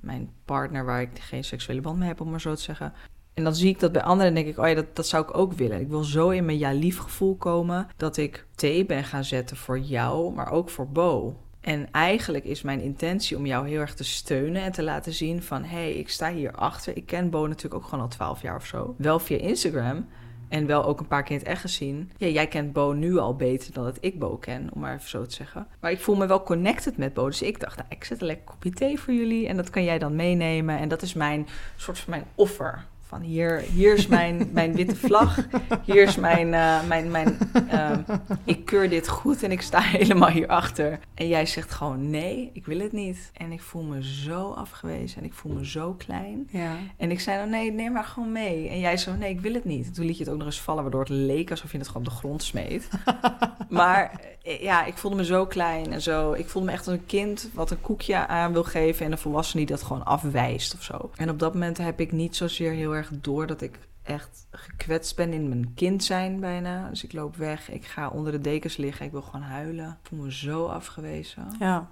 [0.00, 2.92] mijn partner waar ik geen seksuele band mee heb, om maar zo te zeggen.
[3.34, 5.22] En dan zie ik dat bij anderen en denk ik, oh ja, dat, dat zou
[5.22, 5.80] ik ook willen.
[5.80, 9.78] Ik wil zo in mijn ja-lief gevoel komen dat ik thee ben gaan zetten voor
[9.78, 11.36] jou, maar ook voor Bo.
[11.60, 15.42] En eigenlijk is mijn intentie om jou heel erg te steunen en te laten zien
[15.42, 15.62] van...
[15.64, 16.96] hé, hey, ik sta hier achter.
[16.96, 18.94] Ik ken Bo natuurlijk ook gewoon al twaalf jaar of zo.
[18.98, 20.06] Wel via Instagram,
[20.48, 22.10] en wel ook een paar keer in het echt gezien.
[22.16, 25.08] Ja, jij kent Bo nu al beter dan dat ik Bo ken, om maar even
[25.08, 25.66] zo te zeggen.
[25.80, 27.26] Maar ik voel me wel connected met Bo.
[27.26, 29.48] Dus ik dacht, nou, ik zet een lekker kopje thee voor jullie.
[29.48, 30.78] En dat kan jij dan meenemen.
[30.78, 34.96] En dat is mijn soort van mijn offer van hier, hier is mijn, mijn witte
[34.96, 35.38] vlag.
[35.84, 37.38] Hier is mijn, uh, mijn, mijn
[37.72, 37.98] uh,
[38.44, 40.98] ik keur dit goed en ik sta helemaal hierachter.
[41.14, 43.30] En jij zegt gewoon nee, ik wil het niet.
[43.34, 46.48] En ik voel me zo afgewezen en ik voel me zo klein.
[46.50, 46.76] Ja.
[46.96, 48.68] En ik zei dan nee, neem maar gewoon mee.
[48.68, 49.94] En jij zo nee, ik wil het niet.
[49.94, 52.06] toen liet je het ook nog eens vallen, waardoor het leek alsof je het gewoon
[52.06, 52.88] op de grond smeet.
[53.68, 56.32] maar eh, ja, ik voelde me zo klein en zo.
[56.32, 59.18] Ik voelde me echt als een kind wat een koekje aan wil geven en een
[59.18, 61.10] volwassene die dat gewoon afwijst of zo.
[61.16, 65.16] En op dat moment heb ik niet zozeer heel erg door dat ik echt gekwetst
[65.16, 66.88] ben in mijn kind zijn bijna.
[66.88, 69.88] Dus ik loop weg, ik ga onder de dekens liggen, ik wil gewoon huilen.
[70.02, 71.56] Ik voel me zo afgewezen.
[71.58, 71.90] Ja.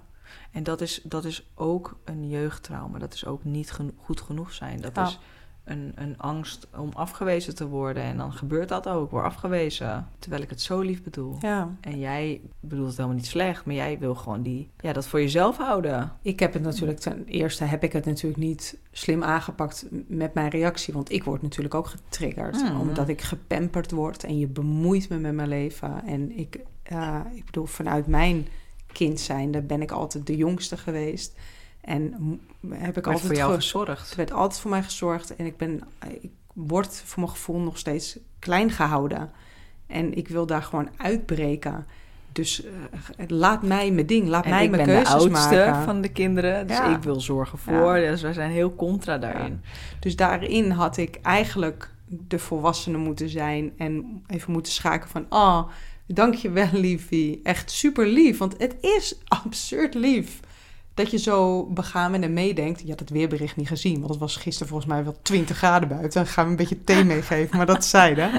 [0.51, 2.99] En dat is, dat is ook een jeugdtrauma.
[2.99, 4.81] Dat is ook niet goed genoeg zijn.
[4.81, 5.19] Dat is
[5.67, 8.03] een, een angst om afgewezen te worden.
[8.03, 10.07] En dan gebeurt dat ook, word afgewezen.
[10.19, 11.35] Terwijl ik het zo lief bedoel.
[11.39, 11.75] Ja.
[11.81, 15.21] En jij bedoelt het helemaal niet slecht, maar jij wil gewoon die, ja, dat voor
[15.21, 16.11] jezelf houden.
[16.21, 20.49] Ik heb het natuurlijk, ten eerste heb ik het natuurlijk niet slim aangepakt met mijn
[20.49, 20.93] reactie.
[20.93, 22.61] Want ik word natuurlijk ook getriggerd.
[22.61, 22.79] Hmm.
[22.79, 26.05] Omdat ik gepamperd word en je bemoeit me met mijn leven.
[26.05, 26.59] En ik,
[26.91, 28.47] uh, ik bedoel, vanuit mijn
[28.93, 31.33] kind zijn, daar ben ik altijd de jongste geweest.
[31.87, 34.11] En heb ik werd altijd voor jou gezorgd.
[34.11, 35.35] Er werd altijd voor mij gezorgd.
[35.35, 35.81] En ik, ben,
[36.21, 39.31] ik word voor mijn gevoel nog steeds klein gehouden.
[39.85, 41.85] En ik wil daar gewoon uitbreken.
[42.31, 42.71] Dus uh,
[43.27, 45.25] laat mij mijn ding, laat en mij mijn keuzes maken.
[45.25, 46.95] Ik ben de oudste van de kinderen, dus ja.
[46.95, 47.97] ik wil zorgen voor.
[47.97, 48.11] Ja.
[48.11, 49.61] Dus wij zijn heel contra daarin.
[49.63, 49.69] Ja.
[49.99, 55.25] Dus daarin had ik eigenlijk de volwassene moeten zijn en even moeten schaken van...
[55.29, 55.63] Oh,
[56.05, 60.39] dankjewel liefie, echt super lief, want het is absurd lief
[60.97, 62.81] dat je zo begaan en meedenkt.
[62.81, 65.89] Je had het weerbericht niet gezien, want het was gisteren volgens mij wel 20 graden
[65.89, 66.23] buiten.
[66.23, 68.31] Dan gaan we een beetje thee meegeven, maar dat zeiden.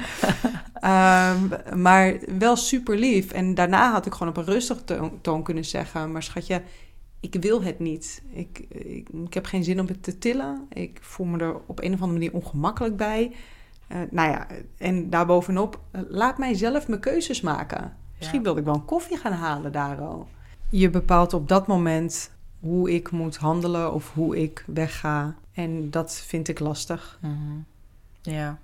[0.83, 1.51] Um,
[1.83, 3.31] maar wel super lief.
[3.31, 6.61] En daarna had ik gewoon op een rustig toon, toon kunnen zeggen: Maar schatje,
[7.19, 8.21] ik wil het niet.
[8.31, 10.67] Ik, ik, ik, heb geen zin om het te tillen.
[10.73, 13.31] Ik voel me er op een of andere manier ongemakkelijk bij.
[13.87, 17.93] Eh, nou ja, en daarbovenop, laat mij zelf mijn keuzes maken.
[18.17, 18.45] Misschien Ja.
[18.45, 20.27] wilde ik wel een koffie gaan halen daar al.
[20.69, 25.35] Je bepaalt op dat moment hoe ik moet handelen of hoe ik wegga.
[25.53, 27.17] En dat vind ik lastig.
[27.21, 27.33] Mhm.
[28.21, 28.57] Ja.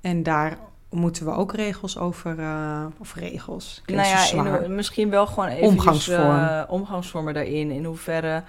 [0.00, 0.58] En daar
[0.90, 3.82] moeten we ook regels over, eh, of regels.
[3.86, 6.64] Nou ja, in- misschien wel gewoon even Omgangsvorm.
[6.68, 7.70] omgangsvormen daarin.
[7.70, 8.42] In hoeverre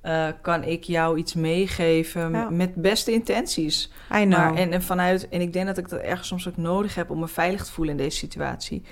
[0.00, 2.50] eh, kan ik jou iets meegeven Ja.
[2.50, 3.90] met beste intenties?
[4.14, 4.28] I know.
[4.30, 7.10] Maar, en, en vanuit, en ik denk dat ik dat ergens soms ook nodig heb
[7.10, 8.82] om me veilig te voelen in deze situatie.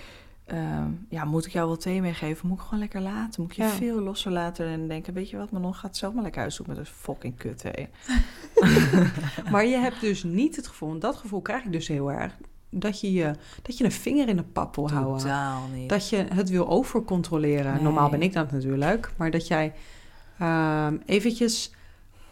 [0.53, 2.49] Ehm, ja, moet ik jou wel thee meegeven?
[2.49, 3.43] Moet ik gewoon lekker laten?
[3.43, 3.69] Moet ik je Ja.
[3.69, 6.87] veel losser laten en denken, weet je wat, Manon gaat zelf maar lekker uitzoeken met
[6.87, 7.89] een fucking kut thee.
[9.51, 12.37] Maar je hebt dus niet het gevoel, en dat gevoel krijg ik dus heel erg,
[12.71, 15.19] dat je, je, dat je een vinger in de pap wil houden.
[15.19, 15.89] Totaal niet.
[15.89, 17.73] Dat je het wil overcontroleren.
[17.73, 17.83] Nee.
[17.83, 19.13] Normaal ben ik dat natuurlijk.
[19.17, 19.73] Maar dat jij
[20.39, 21.73] ehm, eventjes,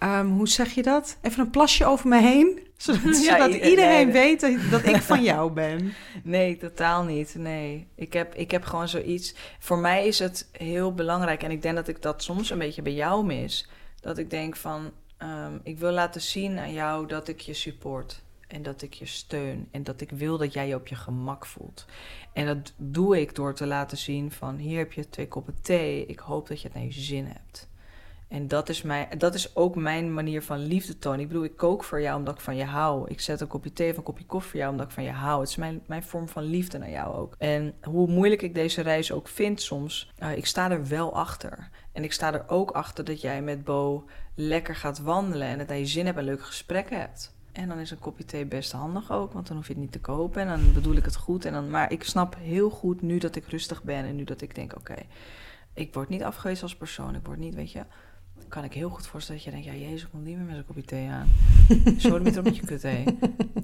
[0.00, 1.18] ehm, hoe zeg je dat?
[1.22, 2.58] Even een plasje over me heen.
[2.76, 4.12] Zodat, Ja, zodat i- iedereen nee.
[4.12, 5.92] weet dat, dat ik van jou ben.
[6.24, 7.34] Nee, totaal niet.
[7.34, 7.86] Nee.
[7.94, 9.34] Ik heb, ik heb gewoon zoiets.
[9.58, 11.42] Voor mij is het heel belangrijk.
[11.42, 13.68] En ik denk dat ik dat soms een beetje bij jou mis.
[14.00, 14.90] Dat ik denk van.
[15.18, 18.22] ehm, ik wil laten zien aan jou dat ik je support.
[18.48, 19.68] En dat ik je steun.
[19.70, 21.86] En dat ik wil dat jij je op je gemak voelt.
[22.32, 24.56] En dat doe ik door te laten zien van...
[24.56, 26.06] Hier heb je twee koppen thee.
[26.06, 27.68] Ik hoop dat je het naar je zin hebt.
[28.30, 31.20] En dat is, mijn, dat is ook mijn manier van liefde tonen.
[31.20, 33.08] Ik bedoel, ik kook voor jou omdat ik van je hou.
[33.08, 35.10] Ik zet een kopje thee of een kopje koffie voor jou omdat ik van je
[35.10, 35.40] hou.
[35.40, 37.34] Het is mijn, mijn vorm van liefde naar jou ook.
[37.38, 41.68] En hoe moeilijk ik deze reis ook vind soms, eh, ik sta er wel achter.
[41.92, 45.76] En ik sta er ook achter dat jij met Bo lekker gaat wandelen en naar
[45.76, 47.34] je zin hebt en leuke gesprekken hebt.
[47.52, 49.92] En dan is een kopje thee best handig ook, want dan hoef je het niet
[49.92, 50.42] te kopen.
[50.42, 51.44] En dan bedoel ik het goed.
[51.44, 54.40] En dan, maar ik snap heel goed nu dat ik rustig ben en nu dat
[54.40, 54.96] ik denk, oké,
[55.74, 57.14] ik word niet afgewezen als persoon.
[57.14, 57.84] Ik word niet, weet je,
[58.48, 59.80] kan ik heel goed voorstellen dat je denkt...
[59.80, 61.28] ja, jezus, komt niet meer met een kopje thee aan.
[61.98, 63.04] Zo met een beetje kut thee.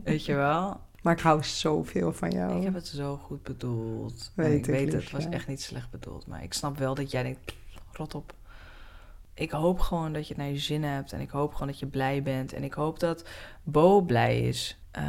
[0.04, 0.80] Weet je wel?
[1.02, 2.56] Maar ik hou zoveel van jou.
[2.56, 4.32] Ik heb het zo goed bedoeld.
[4.34, 6.26] Weet En ik ik, weet het, het was echt niet slecht bedoeld.
[6.26, 7.56] Maar ik snap wel dat jij denkt, "Pff,
[7.92, 8.34] rot op.
[9.34, 11.12] Ik hoop gewoon dat je het naar je zin hebt.
[11.12, 12.52] En ik hoop gewoon dat je blij bent.
[12.52, 13.28] En ik hoop dat
[13.62, 14.80] Bo blij is.
[14.90, 15.04] Eh,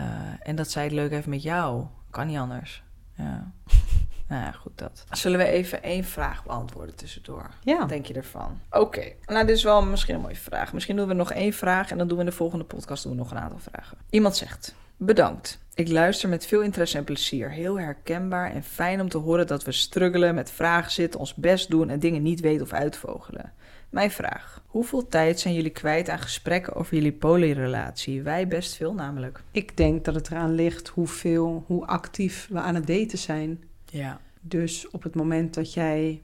[0.47, 1.85] en dat zij het leuk heeft met jou.
[2.09, 2.83] Kan niet anders.
[3.13, 3.51] Ja.
[4.27, 5.03] nou ja, goed dat.
[5.11, 7.49] Zullen we even één vraag beantwoorden tussendoor?
[7.63, 7.77] Ja.
[7.77, 8.59] Wat denk je ervan?
[8.71, 10.73] Oké, nou dit is wel misschien een mooie vraag.
[10.73, 13.11] Misschien doen we nog één vraag en dan doen we in de volgende podcast doen
[13.11, 13.97] we nog een aantal vragen.
[14.09, 15.59] Iemand zegt, bedankt.
[15.73, 17.51] Ik luister met veel interesse en plezier.
[17.51, 21.69] Heel herkenbaar en fijn om te horen dat we struggelen, met vragen zitten, ons best
[21.69, 23.53] doen en dingen niet weten of uitvogelen.
[23.89, 28.21] Mijn vraag, hoeveel tijd zijn jullie kwijt aan gesprekken over jullie polyrelatie?
[28.21, 29.43] Wij best veel namelijk.
[29.51, 33.63] Ik denk dat het eraan ligt hoeveel, hoe actief we aan het daten zijn.
[33.91, 34.21] Ja.
[34.41, 36.21] Dus op het moment dat jij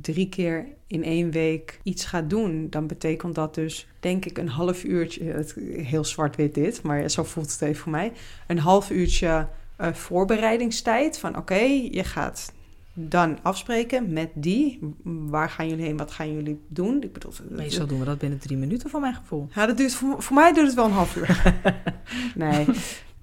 [0.00, 4.48] drie keer in één week iets gaat doen, dan betekent dat dus, denk ik, een
[4.48, 5.24] half uurtje.
[5.24, 8.12] Het, heel zwart-wit dit, maar zo voelt het even voor mij.
[8.46, 11.18] Een half uurtje eh, voorbereidingstijd.
[11.18, 12.52] Van oké, je gaat
[12.92, 14.78] dan afspreken met die.
[15.04, 15.96] Waar gaan jullie heen?
[15.96, 17.02] Wat gaan jullie doen?
[17.02, 19.48] Ik bedoel, Meestal doen we dat binnen drie minuten van mijn gevoel.
[19.54, 21.62] ja, dat duurt voor, voor mij duurt het wel een half uur.
[22.34, 22.66] nee.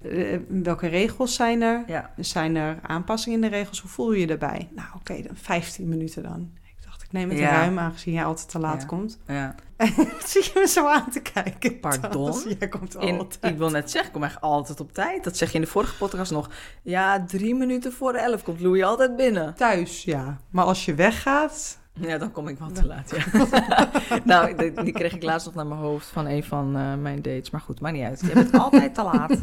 [0.02, 1.82] Eh, welke regels zijn er?
[1.86, 2.10] Ja.
[2.16, 3.80] Zijn er aanpassingen in de regels?
[3.80, 4.68] Hoe voel je je erbij?
[4.74, 6.50] Nou, oké, dan 15 minuten dan.
[6.62, 7.50] Ik dacht, ik neem het Ja.
[7.50, 8.86] ruim, aangezien jij altijd te laat Ja.
[8.86, 9.18] komt.
[9.26, 9.54] ja.
[10.26, 11.80] Zie je me zo aan te kijken?
[11.80, 12.34] Pardon?
[12.58, 13.52] Jij komt In, altijd.
[13.52, 15.24] ik wil net zeggen, ik kom echt altijd op tijd.
[15.24, 16.50] Dat zeg je in de vorige podcast nog.
[16.82, 19.54] Ja, drie minuten voor elf komt Louis altijd binnen.
[19.54, 20.36] Thuis, ja.
[20.50, 21.77] Maar als je weggaat...
[22.00, 23.48] Ja, dan kom ik wat te laat, ja.
[24.24, 27.22] nou, die, die kreeg ik laatst nog naar mijn hoofd van een van eh, mijn
[27.22, 27.50] dates.
[27.50, 28.20] Maar goed, maakt niet uit.
[28.20, 29.42] Je bent altijd te laat.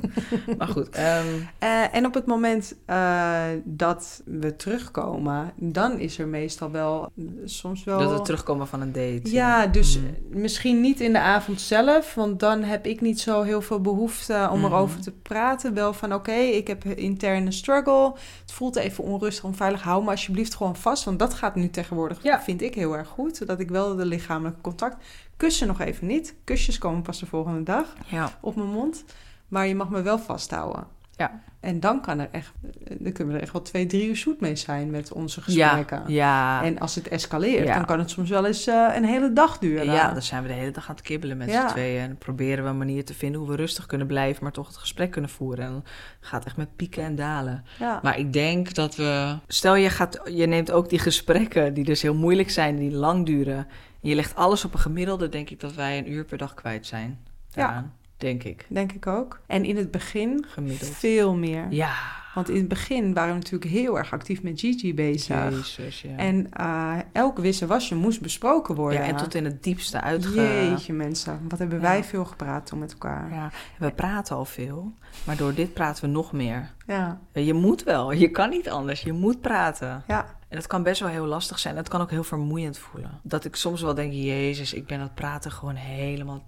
[0.58, 1.26] Maar goed, ehm,
[1.60, 7.12] Eh, en op het moment eh, dat we terugkomen, dan is er meestal wel
[7.46, 8.00] soms wel...
[8.00, 9.22] dat we terugkomen van een date.
[9.24, 10.40] Ja, dus Mm.
[10.42, 14.50] misschien niet in de avond zelf, want dan heb ik niet zo heel veel behoefte
[14.52, 14.66] om Mhm.
[14.74, 15.74] erover te praten.
[15.74, 18.14] Wel van oké, ik heb een interne struggle.
[18.42, 19.82] Het voelt even onrustig, onveilig.
[19.82, 22.42] Hou me alsjeblieft gewoon vast, want dat gaat nu tegenwoordig, Ja.
[22.46, 23.38] Vind ik heel erg goed.
[23.38, 25.06] Zodat ik wel de lichamelijke contact.
[25.38, 26.36] Kussen nog even niet.
[26.44, 29.04] Kusjes komen pas de volgende dag Ja, op mijn mond.
[29.48, 30.88] Maar je mag me wel vasthouden.
[31.18, 31.42] Ja.
[31.60, 32.52] En dan kan er echt,
[33.00, 36.04] dan kunnen we er echt wel twee, drie uur zoet mee zijn met onze gesprekken.
[36.08, 36.64] ja.
[36.64, 37.76] En als het escaleert, Ja.
[37.76, 39.86] dan kan het soms wel eens eh, een hele dag duren.
[39.86, 42.02] Ja, dan zijn we de hele dag aan het kibbelen met z'n tweeën.
[42.02, 44.78] En proberen we een manier te vinden hoe we rustig kunnen blijven, maar toch het
[44.78, 45.66] gesprek kunnen voeren.
[45.66, 45.84] En dan
[46.20, 47.64] gaat het echt met pieken en dalen.
[48.02, 49.36] Maar ik denk dat we.
[49.48, 53.26] Stel je, gaat, je neemt ook die gesprekken die dus heel moeilijk zijn, die lang
[53.26, 53.58] duren.
[54.02, 56.54] En je legt alles op een gemiddelde, denk ik dat wij een uur per dag
[56.54, 57.20] kwijt zijn.
[57.52, 57.90] Ja.
[58.18, 58.66] Denk ik.
[58.70, 59.40] Denk ik ook.
[59.48, 60.92] En in het begin Gemiddeld.
[60.92, 61.66] veel meer.
[61.70, 61.94] Ja.
[62.34, 65.50] Want in het begin waren we natuurlijk heel erg actief met Gigi bezig.
[65.50, 66.16] Jezus, ja.
[66.18, 69.00] En eh, elk wisse wasje moest besproken worden.
[69.00, 70.42] ja, en tot in het diepste uitge...
[70.42, 72.04] Jeetje mensen, wat hebben wij Ja.
[72.04, 73.34] veel gepraat toen met elkaar.
[73.34, 74.94] Ja, we praten al veel,
[75.26, 76.72] maar door dit praten we nog meer.
[76.88, 80.04] Ja, Je moet wel, je kan niet anders, je moet praten.
[80.08, 80.34] ja.
[80.48, 81.76] En dat kan best wel heel lastig zijn.
[81.78, 83.20] Het kan ook heel vermoeiend voelen.
[83.24, 86.44] Dat ik soms wel denk, jezus, ik ben het praten gewoon helemaal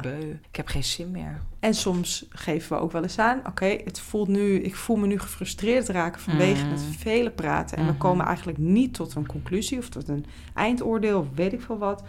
[0.00, 0.30] beu.
[0.48, 1.40] Ik heb geen zin meer.
[1.60, 5.06] En soms geven we ook wel eens aan, oké, het voelt nu, ik voel me
[5.06, 6.70] nu gefrustreerd raken vanwege Mm.
[6.70, 7.76] het vele praten.
[7.76, 8.00] En we Mhm.
[8.00, 10.24] komen eigenlijk niet tot een conclusie of tot een
[10.54, 12.02] eindoordeel of weet ik veel wat.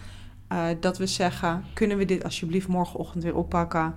[0.48, 3.96] eh, dat we zeggen, kunnen we dit alsjeblieft morgenochtend weer oppakken?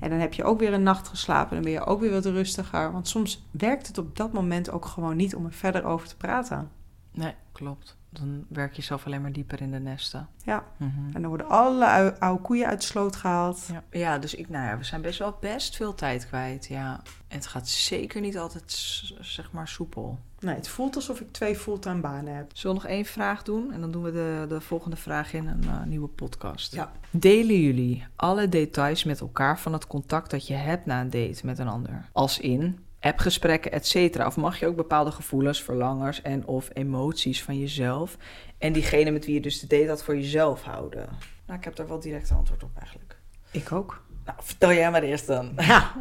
[0.00, 2.24] En dan heb je ook weer een nacht geslapen, dan ben je ook weer wat
[2.24, 2.92] rustiger.
[2.92, 6.16] Want soms werkt het op dat moment ook gewoon niet om er verder over te
[6.16, 6.70] praten.
[7.12, 7.96] Nee, klopt.
[8.18, 10.28] Dan werk je zelf alleen maar dieper in de nesten.
[10.44, 10.64] Ja.
[10.76, 10.90] Mhm.
[11.12, 13.68] En dan worden alle ou- oude koeien uit de sloot gehaald.
[13.72, 17.00] Ja, ja, dus ik, nou ja, we zijn best wel best veel tijd kwijt, ja.
[17.28, 18.72] En het gaat zeker niet altijd,
[19.20, 20.18] zeg maar, soepel.
[20.40, 22.50] Nee, het voelt alsof ik twee fulltime banen heb.
[22.54, 23.72] Zullen we nog één vraag doen?
[23.72, 26.74] En dan doen we de, de volgende vraag in een eh, nieuwe podcast.
[26.74, 26.92] Ja.
[27.10, 31.46] Delen jullie alle details met elkaar van het contact dat je hebt na een date
[31.46, 32.08] met een ander?
[32.12, 34.26] Als in appgesprekken, et cetera.
[34.26, 38.16] Of mag je ook bepaalde gevoelens, verlangers en of emoties van jezelf...
[38.58, 41.08] en diegene met wie je dus de date had voor jezelf houden?
[41.46, 43.16] Nou, ik heb daar wel direct een antwoord op eigenlijk.
[43.50, 44.02] Ik ook.
[44.24, 45.52] Nou, vertel jij maar eerst dan.
[45.56, 45.92] Ja,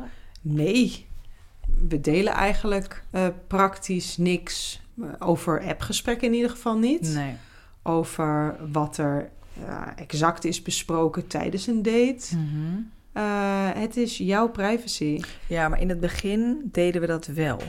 [0.42, 1.08] nee.
[1.88, 7.14] We delen eigenlijk eh, praktisch niks eh, over appgesprekken in ieder geval niet.
[7.14, 7.36] Nee.
[7.84, 9.30] Over wat er
[9.66, 12.36] eh, exact is besproken tijdens een date.
[12.36, 12.82] Mhm.
[13.16, 15.20] Eh, het is jouw privacy.
[15.48, 17.60] Ja, maar in het begin deden we dat wel.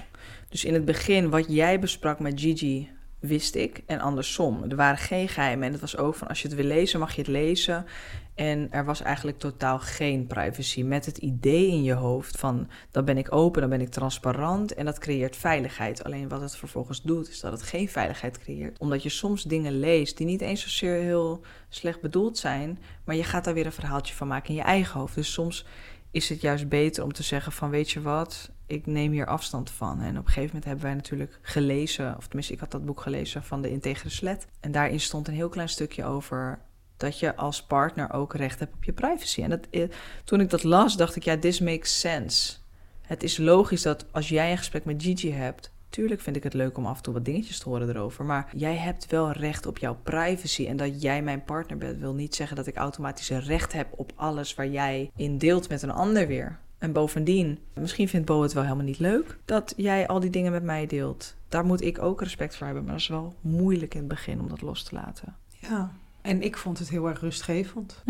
[0.49, 2.89] Dus in het begin, wat jij besprak met Gigi,
[3.27, 3.83] wist ik.
[3.87, 4.65] En andersom.
[4.69, 5.67] Er waren geen geheimen.
[5.67, 7.87] En het was ook van, als je het wil lezen, mag je het lezen.
[8.35, 10.83] En er was eigenlijk totaal geen privacy.
[10.83, 14.75] Met het idee in je hoofd van, dan ben ik open, dan ben ik transparant.
[14.75, 16.05] En dat creëert veiligheid.
[16.05, 18.79] Alleen wat het vervolgens doet, is dat het geen veiligheid creëert.
[18.79, 22.79] Omdat je soms dingen leest die niet eens zozeer heel slecht bedoeld zijn.
[23.05, 25.15] Maar je gaat daar weer een verhaaltje van maken in je eigen hoofd.
[25.15, 25.67] Dus soms
[26.11, 29.71] is het juist beter om te zeggen van weet je wat, ik neem hier afstand
[29.71, 30.01] van.
[30.01, 33.01] En op een gegeven moment hebben wij natuurlijk gelezen, of tenminste ik had dat boek
[33.01, 34.47] gelezen van de Integere Slet.
[34.61, 36.59] En daarin stond een heel klein stukje over
[36.97, 39.43] dat je als partner ook recht hebt op je privacy.
[39.43, 39.89] En dat, eh,
[40.25, 42.57] toen ik dat las, dacht ik, ja, this makes sense.
[43.03, 46.55] Het is logisch dat als jij een gesprek met Gigi hebt, tuurlijk vind ik het
[46.55, 49.67] leuk om af en toe wat dingetjes te horen erover, maar jij hebt wel recht
[49.67, 50.67] op jouw privacy.
[50.67, 54.13] En dat jij mijn partner bent, wil niet zeggen dat ik automatisch recht heb op
[54.15, 56.59] alles waar jij in deelt met een ander weer.
[56.87, 60.53] En bovendien, misschien vindt Bo het wel helemaal niet leuk dat jij al die dingen
[60.53, 61.35] met mij deelt.
[61.49, 64.41] Daar moet ik ook respect voor hebben, maar dat is wel moeilijk in het begin
[64.41, 65.37] om dat los te laten.
[65.49, 65.91] Ja.
[66.21, 68.03] En ik vond het heel erg rustgevend.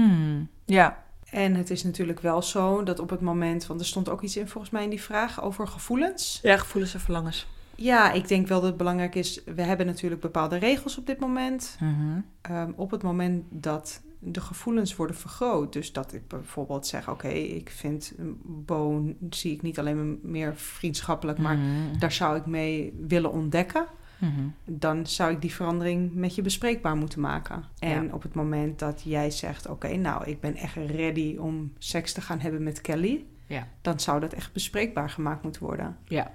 [0.64, 1.04] Ja.
[1.30, 4.36] En het is natuurlijk wel zo dat op het moment, want er stond ook iets
[4.36, 6.38] in volgens mij in die vraag over gevoelens.
[6.42, 7.46] Ja, gevoelens en verlangens.
[7.74, 9.44] Ja, ik denk wel dat het belangrijk is.
[9.44, 11.76] We hebben natuurlijk bepaalde regels op dit moment.
[11.80, 12.20] Mhm.
[12.40, 15.72] Ehm, op het moment dat de gevoelens worden vergroot.
[15.72, 18.12] Dus dat ik bijvoorbeeld zeg: Oké, ik vind
[18.44, 21.98] Bo zie ik niet alleen meer vriendschappelijk, maar Mhm.
[21.98, 23.86] daar zou ik mee willen ontdekken.
[24.18, 24.30] Mhm.
[24.64, 27.64] Dan zou ik die verandering met je bespreekbaar moeten maken.
[27.78, 28.12] En Ja.
[28.14, 32.20] op het moment dat jij zegt: Oké, nou, ik ben echt ready om seks te
[32.20, 33.24] gaan hebben met Kelly.
[33.46, 33.68] Ja.
[33.82, 35.96] Dan zou dat echt bespreekbaar gemaakt moeten worden.
[36.04, 36.32] Ja.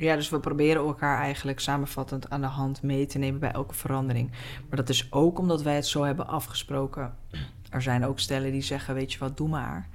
[0.00, 3.74] Ja, dus we proberen elkaar eigenlijk samenvattend aan de hand mee te nemen bij elke
[3.74, 4.30] verandering.
[4.68, 7.14] Maar dat is ook omdat wij het zo hebben afgesproken.
[7.70, 9.88] Er zijn ook stellen die zeggen, weet je wat, doe maar.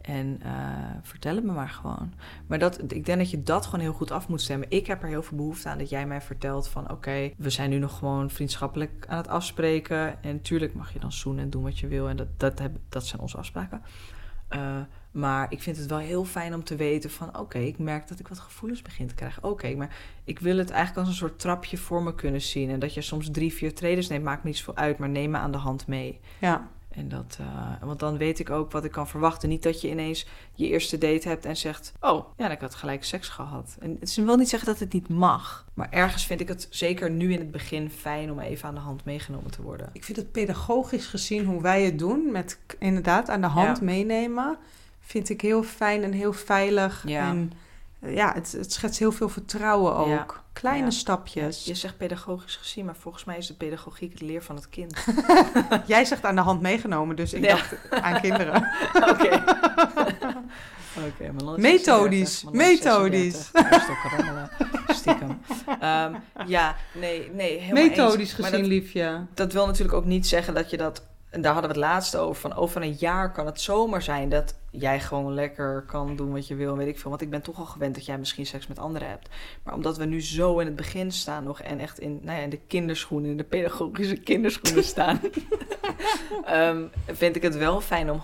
[0.00, 0.52] En eh,
[1.02, 2.12] vertel het me maar gewoon.
[2.46, 4.70] Maar dat, ik denk dat je dat gewoon heel goed af moet stemmen.
[4.70, 6.90] Ik heb er heel veel behoefte aan dat jij mij vertelt van...
[6.90, 10.22] oké, we zijn nu nog gewoon vriendschappelijk aan het afspreken.
[10.22, 12.08] En tuurlijk mag je dan zoenen en doen wat je wil.
[12.08, 13.82] En dat, dat, dat zijn onze afspraken.
[14.48, 17.38] Eh, maar ik vind het wel heel fijn om te weten van...
[17.38, 19.44] oké, ik merk dat ik wat gevoelens begin te krijgen.
[19.44, 22.70] Oké, maar ik wil het eigenlijk als een soort trapje voor me kunnen zien.
[22.70, 24.98] En dat je soms drie, vier treders neemt, maakt me niet zoveel uit...
[24.98, 26.20] maar neem me aan de hand mee.
[26.38, 29.48] Ja, En dat, eh, want dan weet ik ook wat ik kan verwachten.
[29.48, 31.92] Niet dat je ineens je eerste date hebt en zegt...
[32.00, 33.76] oh, ja, ik had gelijk seks gehad.
[33.80, 35.66] En het wil niet zeggen dat het niet mag.
[35.74, 38.30] Maar ergens vind ik het zeker nu in het begin fijn...
[38.30, 39.90] om even aan de hand meegenomen te worden.
[39.92, 43.84] ik vind het pedagogisch gezien hoe wij het doen, met inderdaad aan de hand Ja.
[43.84, 44.58] meenemen,
[45.10, 47.02] vind ik heel fijn en heel veilig.
[47.06, 47.28] Ja.
[47.28, 47.52] En
[48.00, 50.08] eh, ja, het, het schetst heel veel vertrouwen ook.
[50.08, 50.26] Ja.
[50.52, 50.90] Kleine Ja.
[50.90, 51.64] stapjes.
[51.64, 55.04] Je zegt pedagogisch gezien, maar volgens mij is de pedagogiek het leer van het kind.
[55.86, 58.56] Jij zegt aan de hand meegenomen, dus ik dacht aan kinderen.
[59.10, 59.42] Oké.
[61.08, 63.50] Oké, Methodisch, 36, mijn land is methodisch.
[63.52, 63.52] 36.
[63.52, 64.50] Hij is toch rommelen,
[64.88, 65.40] stiekem.
[65.80, 66.14] Ehm,
[66.46, 68.32] ja, nee, nee, helemaal Methodisch eens.
[68.32, 69.26] Gezien, dat, liefje.
[69.34, 71.02] dat wil natuurlijk ook niet zeggen dat je dat...
[71.30, 72.40] En daar hadden we het laatste over.
[72.40, 76.46] Van over een jaar kan het zomaar zijn dat jij gewoon lekker kan doen wat
[76.46, 77.10] je wil, weet ik veel.
[77.10, 79.28] Want ik ben toch al gewend dat jij misschien seks met anderen hebt.
[79.62, 82.44] Maar omdat we nu zo in het begin staan nog en echt in, nou ja,
[82.44, 85.20] in de kinderschoenen, in de pedagogische kinderschoenen staan,
[86.44, 88.20] ehm, vind ik het wel fijn om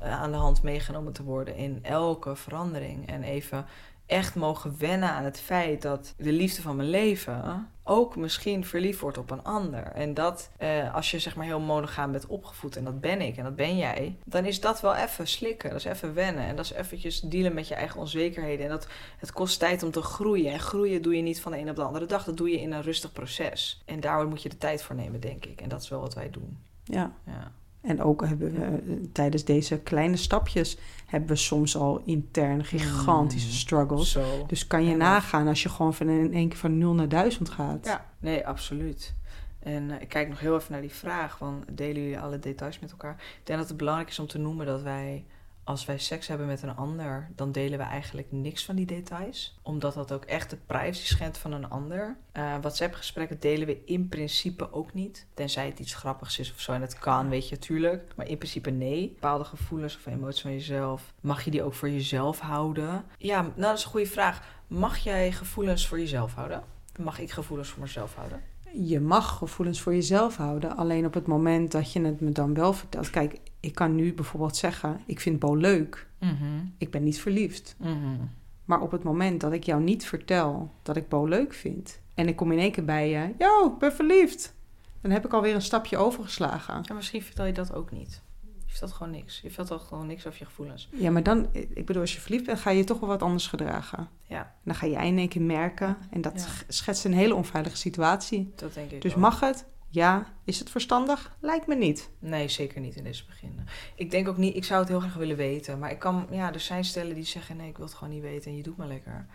[0.00, 3.08] aan de hand meegenomen te worden in elke verandering.
[3.08, 3.66] En even
[4.10, 9.00] echt mogen wennen aan het feit dat de liefde van mijn leven ook misschien verliefd
[9.00, 9.82] wordt op een ander.
[9.82, 13.36] En dat eh, als je zeg maar heel monogaam bent opgevoed, en dat ben ik
[13.36, 15.70] en dat ben jij, dan is dat wel even slikken.
[15.70, 16.44] Dat is even wennen.
[16.44, 18.64] En dat is eventjes dealen met je eigen onzekerheden.
[18.64, 18.86] En dat
[19.18, 20.52] het kost tijd om te groeien.
[20.52, 22.24] En groeien doe je niet van de een op de andere dag.
[22.24, 23.82] Dat doe je in een rustig proces.
[23.84, 25.60] En daar moet je de tijd voor nemen, denk ik.
[25.60, 26.58] En dat is wel wat wij doen.
[26.84, 27.12] Ja.
[27.26, 27.52] ja.
[27.80, 33.48] En ook hebben we eh, tijdens deze kleine stapjes hebben we soms al intern gigantische
[33.48, 33.54] mm.
[33.54, 34.18] struggles.
[34.46, 37.48] Dus kan je nagaan als je gewoon van in één keer van 0 naar 1000
[37.48, 37.86] gaat.
[37.86, 39.14] Ja, nee, absoluut.
[39.58, 42.78] En uh, ik kijk nog heel even naar die vraag van delen jullie alle details
[42.78, 43.12] met elkaar?
[43.12, 45.24] Ik denk dat het belangrijk is om te noemen dat wij
[45.64, 49.58] als wij seks hebben met een ander, dan delen we eigenlijk niks van die details.
[49.62, 52.16] Omdat dat ook echt de privacy schendt van een ander.
[52.32, 55.26] Uh, WhatsApp-gesprekken delen we in principe ook niet.
[55.34, 56.72] Tenzij het iets grappigs is of zo.
[56.72, 58.12] En dat kan, weet je, natuurlijk.
[58.16, 59.08] Maar in principe nee.
[59.08, 63.04] Bepaalde gevoelens of emoties van jezelf, mag je die ook voor jezelf houden?
[63.18, 64.42] Ja, nou, dat is een goede vraag.
[64.66, 66.62] Mag jij gevoelens voor jezelf houden?
[66.98, 68.42] Mag ik gevoelens voor mezelf houden?
[68.72, 70.76] je mag gevoelens voor jezelf houden.
[70.76, 73.10] Alleen op het moment dat je het me dan wel vertelt.
[73.10, 76.08] Kijk, ik kan nu bijvoorbeeld zeggen: Ik vind Bo leuk.
[76.18, 76.34] Mhm.
[76.78, 77.74] Ik ben niet verliefd.
[77.78, 78.16] Mhm.
[78.64, 82.00] Maar op het moment dat ik jou niet vertel dat ik Bo leuk vind.
[82.14, 84.54] en ik kom in één keer bij je: Yo, ik ben verliefd.
[85.00, 86.80] Dan heb ik alweer een stapje overgeslagen.
[86.82, 88.22] Ja, misschien vertel je dat ook niet.
[88.64, 89.40] Je vertelt gewoon niks.
[89.40, 90.88] Je vertelt gewoon niks over je gevoelens.
[90.92, 93.46] Ja, maar dan, ik bedoel, als je verliefd bent, ga je toch wel wat anders
[93.46, 94.08] gedragen.
[94.22, 94.54] Ja.
[94.64, 95.96] dan ga je in één keer merken.
[96.10, 98.52] En dat schetst een hele onveilige situatie.
[98.56, 99.66] Dat denk ik Dus mag het?
[99.90, 100.26] Ja.
[100.44, 101.36] Is het verstandig?
[101.40, 102.10] Lijkt me niet.
[102.18, 103.66] Nee, zeker niet in deze begin.
[103.94, 105.78] Ik denk ook niet, ik zou het heel graag willen weten.
[105.78, 108.22] Maar ik kan, ja, er zijn stellen die zeggen: nee, ik wil het gewoon niet
[108.22, 109.26] weten en je doet maar lekker.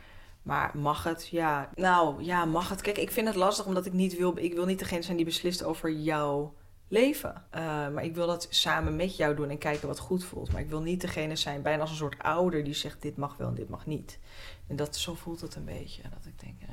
[0.41, 1.27] Maar mag het?
[1.27, 1.69] Ja.
[1.75, 2.81] Nou, ja, mag het?
[2.81, 5.25] Kijk, ik vind het lastig omdat ik niet wil, ik wil niet degene zijn die
[5.25, 6.49] beslist over jou
[6.87, 7.43] leven.
[7.55, 10.51] Uh, maar ik wil dat samen met jou doen en kijken wat goed voelt.
[10.51, 13.37] Maar ik wil niet degene zijn, bijna als een soort ouder, die zegt dit mag
[13.37, 14.19] wel en dit mag niet.
[14.67, 16.01] En dat, zo voelt het een beetje.
[16.01, 16.69] Dat ik denk, uh,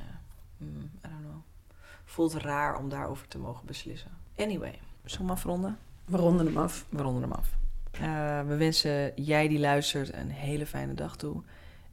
[0.57, 1.52] mm, I don't know.
[2.05, 4.11] Voelt raar om daarover te mogen beslissen.
[4.37, 5.79] Anyway, zullen we afronden?
[6.05, 6.87] We ronden hem af.
[6.88, 7.49] We ronden hem af.
[7.95, 11.43] Uh, we wensen jij die luistert een hele fijne dag toe.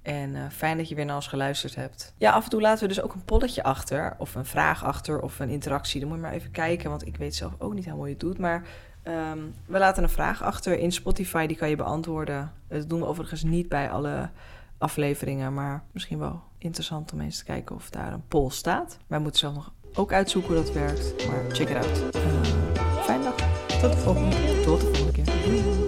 [0.01, 2.13] En uh, fijn dat je weer naar ons geluisterd hebt.
[2.17, 4.15] Ja, af en toe laten we dus ook een polletje achter.
[4.17, 5.21] Of een vraag achter.
[5.21, 5.99] Of een interactie.
[5.99, 6.89] Dan moet je maar even kijken.
[6.89, 8.37] Want ik weet zelf ook niet helemaal hoe je het doet.
[8.37, 8.67] Maar
[9.03, 11.45] um, we laten een vraag achter in Spotify.
[11.45, 12.51] Die kan je beantwoorden.
[12.67, 14.29] Dat doen we overigens niet bij alle
[14.77, 15.53] afleveringen.
[15.53, 18.97] Maar misschien wel interessant om eens te kijken of daar een poll staat.
[19.07, 21.27] Wij moeten zelf nog ook uitzoeken hoe dat werkt.
[21.27, 22.15] Maar check it out.
[22.15, 23.35] Uh, fijne dag.
[23.81, 24.63] Tot de volgende keer.
[24.63, 25.78] Tot de volgende keer.